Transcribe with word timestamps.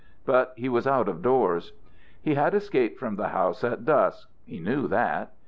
But 0.25 0.53
he 0.55 0.67
was 0.67 0.87
out 0.87 1.07
of 1.07 1.21
doors. 1.21 1.73
He 2.19 2.33
had 2.33 2.55
escaped 2.55 2.97
from 2.97 3.17
the 3.17 3.27
house 3.27 3.63
at 3.63 3.85
dusk; 3.85 4.27
he 4.45 4.59
knew 4.59 4.87
that. 4.87 5.31